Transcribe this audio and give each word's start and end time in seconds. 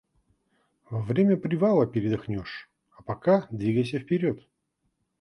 Во 0.89 0.99
время 1.09 1.37
привала 1.37 1.85
передохнёшь, 1.85 2.67
а 2.97 3.03
пока 3.03 3.45
двигайся 3.51 3.99
вперёд! 3.99 4.39